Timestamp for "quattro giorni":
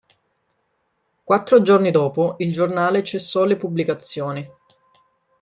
1.23-1.91